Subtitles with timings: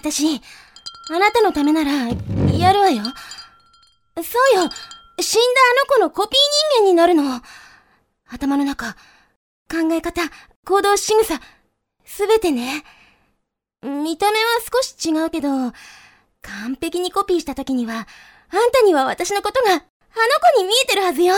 [0.00, 0.40] 私、
[1.10, 1.92] あなたのためなら、
[2.56, 3.02] やるわよ。
[4.16, 4.22] そ
[4.58, 4.70] うよ。
[5.20, 7.42] 死んだあの子のコピー人間になるの。
[8.26, 8.94] 頭の中、
[9.70, 10.22] 考え方、
[10.64, 11.38] 行動仕草、
[12.06, 12.82] すべてね。
[13.82, 15.48] 見た目は少し違うけど、
[16.40, 18.08] 完璧にコピーした時には、
[18.48, 19.80] あんたには私のことが、あの
[20.54, 21.34] 子に見えてるはずよ。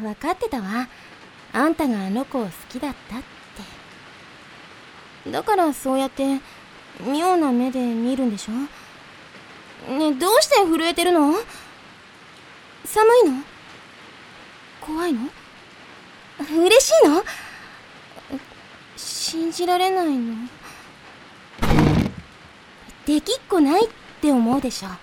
[0.00, 0.88] 分かってたわ。
[1.52, 3.22] あんたがあの子を好きだったっ
[5.24, 5.30] て。
[5.30, 6.40] だからそうやって、
[7.04, 8.52] 妙な目で見るんでしょ？
[9.92, 11.34] ねどうして震えてるの？
[12.84, 13.42] 寒いの？
[14.80, 15.28] 怖いの？
[16.38, 17.22] 嬉しいの？
[18.96, 20.34] 信じられないの？
[23.04, 23.88] できっこないっ
[24.20, 24.88] て思うでしょ。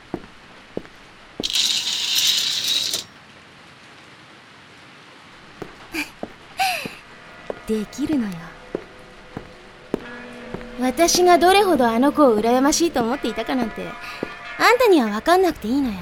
[7.67, 8.34] できるのよ。
[10.84, 13.88] 私がどれほどあの子を羨ましいと思っていたかなんて
[14.59, 15.95] あんたには分かんなくていいのよ。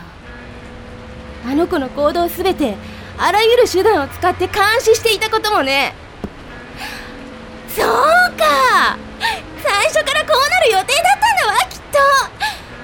[1.48, 2.76] あの子の行動すべて
[3.18, 5.94] あらゆる手段を使って監視していたこともね。
[7.70, 8.98] そうか。
[9.64, 11.80] 最初からこうなる予定だったんだわきっ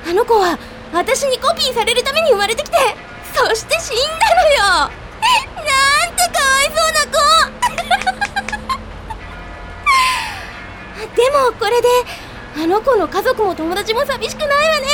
[0.05, 0.11] と。
[0.11, 0.59] あの子は
[0.93, 2.77] 私にコピーされるために生まれてきて
[3.33, 3.93] そして死
[11.47, 11.87] でもこれで
[12.61, 14.87] あの子の家族も友達も寂しくないわね。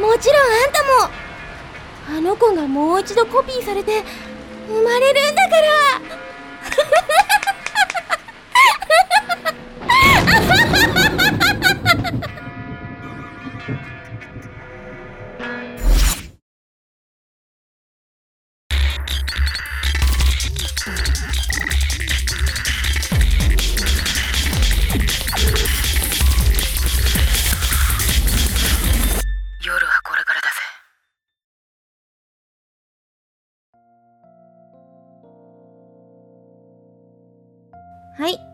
[0.00, 2.16] もちろんあんたも。
[2.16, 4.02] あの子がもう一度コピーされて
[4.66, 6.03] 生まれるんだから。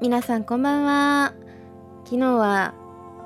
[0.02, 1.34] 皆さんこんばんは。
[2.06, 2.72] 昨日は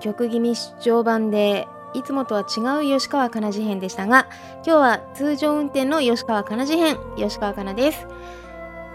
[0.00, 4.26] 曲気味出張版でいつもとは違う吉川かな事変でしたが、
[4.56, 8.08] 今日は通常運転の吉川かな事変、吉川かなです。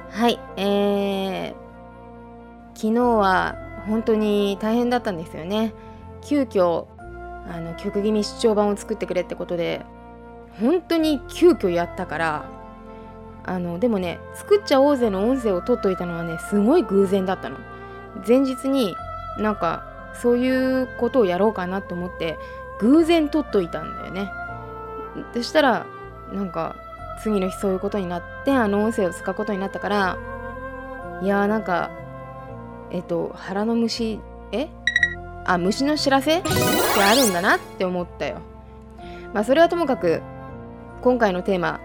[0.09, 1.53] はい、えー、
[2.73, 3.56] 昨日は
[3.88, 5.73] 本当に大変だったんですよね。
[6.22, 6.85] 急遽
[7.47, 9.85] あの曲気味出張版を作ってくれってことで、
[10.59, 12.59] 本当に急遽やったから、
[13.46, 17.58] あのでもね作っちゃおうぜの音声を取っといたのはねすごい偶然だったの。
[18.28, 18.96] 前日に
[19.38, 19.84] なんか
[20.22, 22.38] そういうことをやろうかなと思って
[22.80, 24.32] 偶然取っといたんだよね。
[25.34, 25.86] そしたら
[26.34, 26.76] なんか
[27.22, 30.18] 次の日そういうことになってあの音声を使うことになったから
[31.22, 31.90] いやーなんか
[32.92, 34.20] えっと腹の虫
[34.52, 34.70] え？
[35.46, 36.40] あ虫の知らせ？
[36.40, 36.50] って
[37.02, 38.38] あるんだなって思ったよ。
[39.34, 40.22] まあそれはともかく
[41.02, 41.80] 今回のテーマ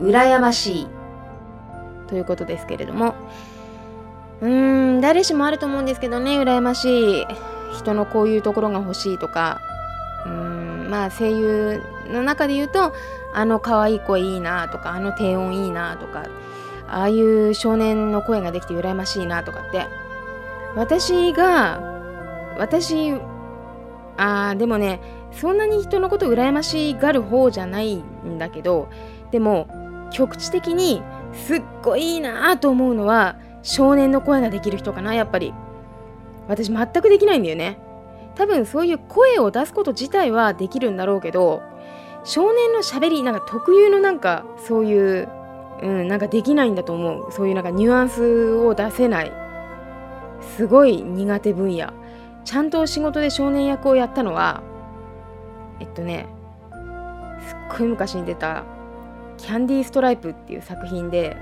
[0.00, 0.88] 羨ましい。
[2.08, 3.14] ということですけれども。
[4.40, 7.26] うーん誰しもあると思うんですけどね羨ましい
[7.76, 9.60] 人のこういうところが欲しいとか。
[10.26, 12.92] うーんまあ声優の中で言うと
[13.34, 16.24] あの可愛い声いいなとかあの低音いいなとか。
[16.92, 19.86] ああいう少年の声ができて羨ましいなとかって。
[20.76, 21.80] 私が
[22.58, 23.12] 私
[24.16, 25.00] あーでもね
[25.32, 28.88] そんなに人のこと羨ましがる方じゃないんだけど
[29.30, 29.68] でも
[30.10, 35.54] 局地的にすっごいいいなと思うのは少年の声ができる人かなやっぱり。
[36.48, 37.78] 私全くできないんだよね。
[38.34, 41.62] 多分そういう声を出すこと自体はできるんだろうけど
[42.24, 45.28] 少年のしゃべりなんか特有のなんかそういう
[45.82, 47.32] うんなんかできないんだと思う。
[47.32, 49.32] そういうなんかニュアンスを出せない。
[50.56, 51.92] すごい苦手分野。
[52.44, 54.62] ちゃんと仕事で少年役をやったのは
[55.78, 56.26] えっとね
[57.46, 58.64] すっごい昔に出た
[59.40, 61.36] キャンディーストライプっていう作品で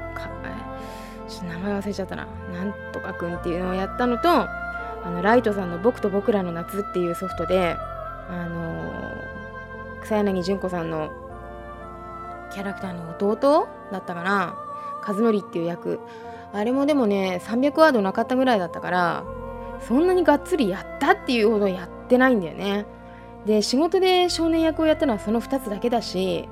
[1.29, 2.27] ちょっと名前忘れちゃったな。
[2.53, 4.49] なんとかくんっていうのをやったのとあ
[5.06, 7.77] のライトさんの「僕と僕らの夏」っていうソフトで
[8.31, 11.11] あのー、草柳純子さんの
[12.50, 14.56] キャラクターの弟だったかな。
[15.06, 16.00] 和則っていう役。
[16.53, 19.25] あれもでもね300ワードなかったぐらいだったから
[19.87, 22.87] そんなにがっつりやったっていうほどやってないんだよね。
[23.45, 26.49] で仕事で少年役をやったのはその2つだけだし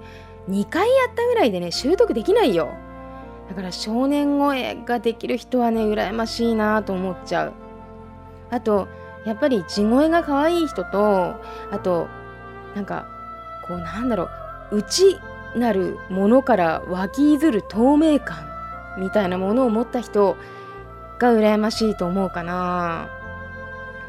[0.49, 2.73] 2回やったぐらいでね習得できないよ。
[3.49, 7.53] だから少年声ができる人はね羨ましいなと思っちゃう。
[8.51, 8.89] あと
[9.25, 11.35] やっぱり地声が可愛い人と
[11.71, 12.09] あと
[12.75, 13.07] なんか
[13.67, 14.25] こうなんだろ
[14.73, 14.77] う。
[14.79, 15.19] 内
[15.55, 18.47] なるものから湧き出る透明感
[18.99, 20.37] みたいなものを持った人
[21.19, 23.09] が羨ましいと思うかな。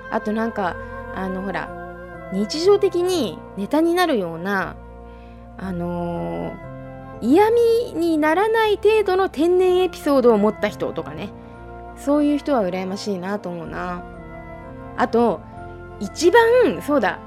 [0.10, 0.76] あとなんか
[1.16, 1.70] あのほら
[2.34, 4.76] 日常的にネタになるような
[5.58, 6.68] あのー
[7.20, 11.30] 嫌味にならない程度の天然エピソードを持った人とかね。
[11.96, 14.04] そういう人は羨ましいなと思うな。
[14.98, 15.42] あと
[16.00, 17.20] 一番そうだ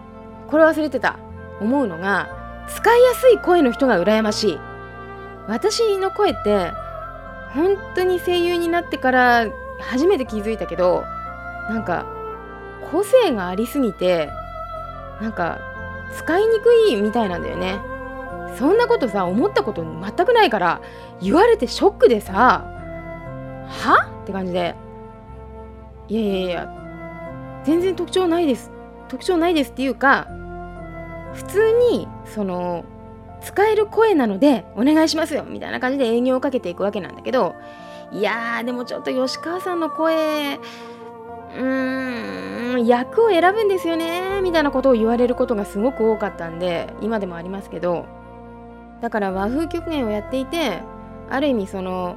[0.47, 1.19] これ忘れてた。
[1.61, 2.29] 思うのが
[2.69, 4.59] 使いやすい声の人が羨ましい。
[5.49, 6.71] 私の声って
[7.53, 9.47] 本当に声優になってから
[9.81, 11.05] 初めて気づいたけど
[11.69, 12.06] なんか
[12.93, 14.31] 個性がありすぎて
[15.21, 15.59] なんか
[16.17, 17.90] 使いにくいみたいなんだよね。
[18.58, 20.81] そんなことさ思ったこと全くないから
[21.20, 22.64] 言われてショックでさ
[23.69, 24.20] は？
[24.23, 24.75] って感じで
[26.08, 28.70] いやいやいや全然特徴ないです
[29.08, 30.29] 特徴ないですっていうか
[31.35, 32.85] 普通にその
[33.43, 37.55] 使える声なのでお願いしますよみたいな感じで営業をかけていくわけなんだけど
[38.12, 40.58] いやーでもちょっと吉川さんの声
[41.56, 48.06] うーん役を選ぶんですよねみたいなことを言われることがすごく多かったんで今でもありますけど
[49.00, 50.82] だから和風曲芸をやっていて
[51.31, 52.17] ある意味その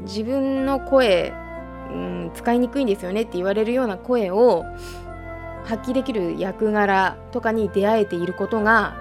[0.00, 1.32] 自分の声、
[1.90, 4.64] うん、使いにくいんですよねって言われるような声を
[5.64, 8.96] 発揮できる役柄とかに出会えていることが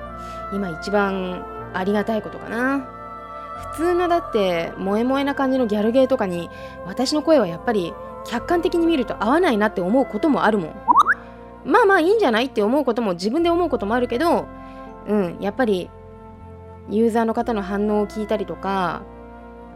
[0.54, 2.90] 今一番ありがたいことかな。
[3.74, 6.50] 普通のだって萌え萌えな感じのギャルゲーとかに
[6.86, 7.94] 私の声はやっぱり
[8.26, 10.76] 客観的に見ると合わないなって思うこともあるもん。
[11.66, 14.48] まあまあいいんじゃないって思うことも自分で思うこともあるけど
[15.08, 15.90] うんやっぱり
[16.90, 19.04] ユーザーの方の反応を聞いたりとか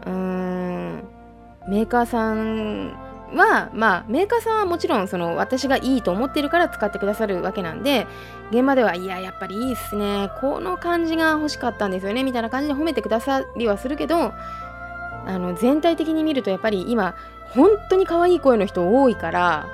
[0.06, 1.04] うーん
[1.68, 2.92] メーカーさん
[3.34, 8.06] はまあメーカーさんはもちろんその私がいいと思ってるから使ってくださるわけなんで
[8.50, 14.32] 現場ではいややっぱりいいっすねこの感じが欲しかったんですよねみたいな感じで褒めてくださりはするけど
[15.24, 17.14] あの全体的に見るとやっぱり今
[17.54, 19.66] 本当に可愛い声の人多いから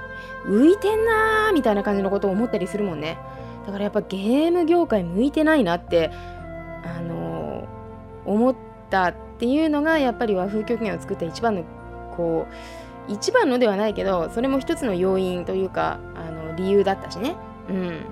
[0.46, 3.18] 浮いてんなーみたいな感じのことを思ったりするもんね。
[3.66, 6.10] だからやっぱゲーム業界向いてないなって
[6.84, 7.17] あの
[8.28, 8.54] 思っ
[8.90, 11.64] たっていうのがやっぱり和風曲芸を作った一番の
[12.16, 12.46] こ
[13.08, 17.36] う一番のではないけどそれも一つの要因というかあの理由だったしね。
[17.68, 18.04] うん。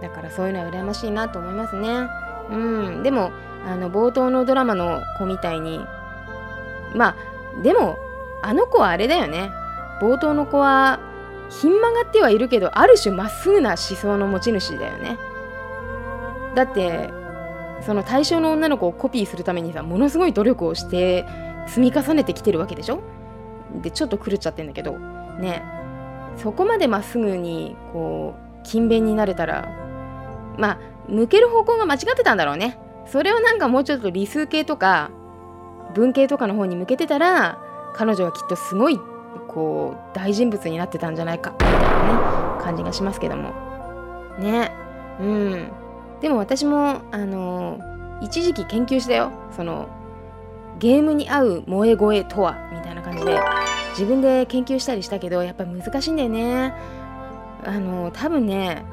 [0.00, 2.08] だからそういうのは羨ましいなと思いますね。
[2.50, 3.02] うん。
[3.02, 3.30] でも
[3.66, 5.80] あの冒頭のドラマの子みたいに
[6.94, 7.16] ま
[7.58, 7.96] あでも
[8.42, 9.50] あの子はあれだよね。
[10.00, 11.00] 冒頭の子は
[11.50, 15.18] ひん曲がってはいるけどある種まっすぐな思想の持ち主だよね。
[16.54, 17.10] だって
[17.84, 21.24] その対象の女の子をコピーするためにさものすごい努力をして
[21.66, 23.00] 積み重ねてきてるわけでしょ？
[23.82, 24.98] でちょっと狂っちゃってんだけど。
[24.98, 25.62] ね。
[26.36, 29.68] そこまでまっすぐにこう勤勉になれたら
[30.56, 30.78] まあ
[31.08, 32.78] 向ける方向が間違ってたんだろうね。
[33.06, 35.10] それをなんかもうちょっと理数系とか
[35.94, 37.58] 文系とかの方に向けてたら
[37.94, 39.00] 彼女はきっとすごい
[39.48, 41.78] こう大人物になってたんじゃないかみたいな
[42.58, 43.52] ね感じがしますけども。
[44.38, 44.72] ね。
[45.20, 45.72] うん。
[46.20, 47.78] でも私もあの
[48.20, 49.32] 一時期研究したよ。
[49.56, 49.88] その
[50.78, 53.38] ゲームに合う萌え声とはみたいな感じで。
[53.98, 56.72] 自分で研究したりしたけどやっぱ難しいんだよね。
[57.64, 58.84] あの多分ね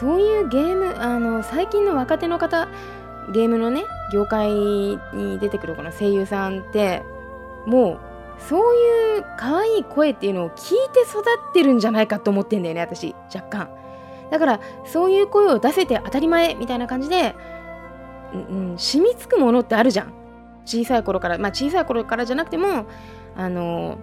[0.00, 2.68] そういうゲームあの最近の若手の方
[3.34, 7.02] ゲームのね業界に出てくるこの声優さんって
[7.66, 7.98] もう
[8.38, 13.68] そういう可愛い声っていうのを聞いて育ってるんじゃないかと思ってんだよね私若干。
[14.30, 17.34] だからそういう声を出せて当たり前みたいな感じで、
[18.32, 20.12] うん、染みつくものってあるじゃん。
[20.64, 22.86] 小さい頃からまあ小さい頃からじゃなくても
[23.36, 23.98] あの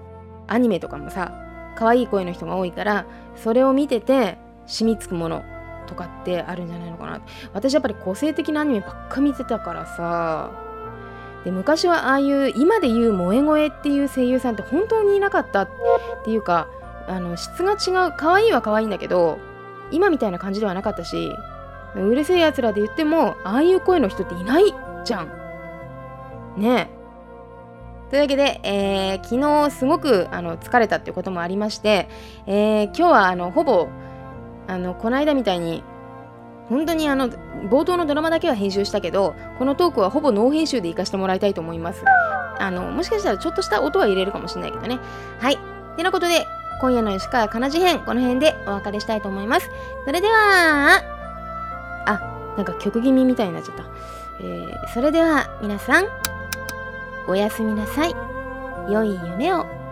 [0.47, 1.31] アニメとかもさ
[1.77, 3.05] 可愛い声の人が多いから
[3.35, 5.43] それを見てて染みつくもの
[5.85, 7.21] とかってあるんじゃないのかな。
[7.53, 10.51] 私やっぱり個性的なアニメばっか見てたからさ。
[11.43, 15.69] で昔はああいう今で言う萌え声っていう声優さんって本当にいなかったっ
[16.23, 16.67] ていうか
[17.07, 18.13] あの質が違う。
[18.17, 19.37] 可愛いは可愛いんだけど
[19.95, 21.31] 今みたいな感じではなかったし
[21.95, 24.73] うるせえやつらで言ってもああいう声の人っていない
[25.05, 25.31] じゃん。
[26.57, 28.09] ねえ。
[28.09, 32.07] というわけで、えー、昨日すごくあの疲れたっていうこともありまして、
[32.45, 33.87] えー、今日はあのほぼ
[34.67, 35.83] あのこの間みたいに
[36.69, 42.03] 本当にあの冒頭のドラマだけは編集したけどこのトークはほぼノー編集で行かせてもらいたいと思います。
[42.57, 44.99] あのもしかしたらちょっとした音は入れるかもしれないけどね。
[45.39, 45.57] はい。
[45.95, 46.45] てなことで
[46.79, 49.69] 今夜の吉川かなじ編この辺でお別れしたいと思います。
[50.05, 51.01] それでは
[52.05, 52.19] あ
[52.57, 53.83] なんか曲気味みたいになっちゃった、
[54.39, 56.07] えー、それでは皆さん
[57.27, 58.15] おやすみなさい。
[58.89, 59.84] 良い夢を。